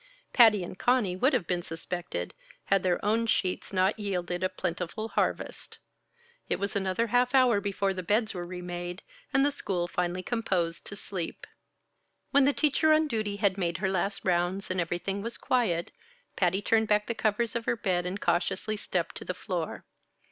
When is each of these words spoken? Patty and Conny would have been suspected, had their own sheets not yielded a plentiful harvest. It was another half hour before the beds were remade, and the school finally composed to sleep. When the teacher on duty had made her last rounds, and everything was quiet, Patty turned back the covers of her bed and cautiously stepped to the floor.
Patty 0.33 0.63
and 0.63 0.79
Conny 0.79 1.15
would 1.15 1.31
have 1.31 1.45
been 1.45 1.61
suspected, 1.61 2.33
had 2.65 2.81
their 2.81 3.05
own 3.05 3.27
sheets 3.27 3.71
not 3.71 3.99
yielded 3.99 4.43
a 4.43 4.49
plentiful 4.49 5.09
harvest. 5.09 5.77
It 6.49 6.55
was 6.57 6.75
another 6.75 7.05
half 7.05 7.35
hour 7.35 7.61
before 7.61 7.93
the 7.93 8.01
beds 8.01 8.33
were 8.33 8.43
remade, 8.43 9.03
and 9.31 9.45
the 9.45 9.51
school 9.51 9.87
finally 9.87 10.23
composed 10.23 10.85
to 10.87 10.95
sleep. 10.95 11.45
When 12.31 12.45
the 12.45 12.51
teacher 12.51 12.91
on 12.91 13.07
duty 13.07 13.35
had 13.35 13.59
made 13.59 13.77
her 13.77 13.91
last 13.91 14.25
rounds, 14.25 14.71
and 14.71 14.81
everything 14.81 15.21
was 15.21 15.37
quiet, 15.37 15.91
Patty 16.35 16.63
turned 16.63 16.87
back 16.87 17.05
the 17.05 17.13
covers 17.13 17.55
of 17.55 17.65
her 17.65 17.77
bed 17.77 18.07
and 18.07 18.19
cautiously 18.19 18.77
stepped 18.77 19.13
to 19.17 19.23
the 19.23 19.35
floor. 19.35 19.85